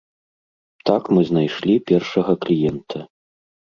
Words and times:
Так 0.89 1.03
мы 1.17 1.21
знайшлі 1.29 1.73
першага 1.91 2.33
кліента. 2.47 2.97